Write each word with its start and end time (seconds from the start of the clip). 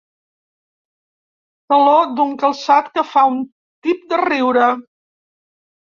Taló 1.73 1.93
d'un 2.19 2.33
calçat 2.45 2.91
que 2.97 3.07
fa 3.13 3.27
un 3.35 3.39
tip 3.89 4.03
de 4.15 4.23
riure. 4.23 4.69